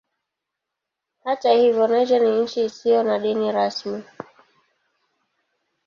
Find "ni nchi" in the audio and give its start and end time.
2.21-2.65